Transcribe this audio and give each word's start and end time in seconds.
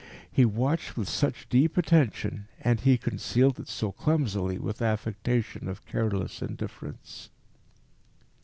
He 0.31 0.45
watched 0.45 0.97
with 0.97 1.07
such 1.07 1.47
deep 1.47 1.77
attention, 1.77 2.47
and 2.59 2.79
he 2.79 2.97
concealed 2.97 3.59
it 3.59 3.67
so 3.67 3.91
clumsily 3.91 4.57
with 4.57 4.81
an 4.81 4.87
affectation 4.87 5.67
of 5.67 5.85
careless 5.85 6.41
indifference. 6.41 7.29